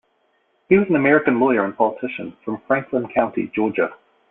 [0.67, 3.93] He was an American lawyer and politician from Franklin County, Georgia.